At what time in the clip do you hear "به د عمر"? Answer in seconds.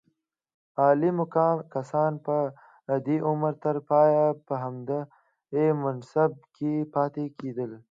2.23-3.53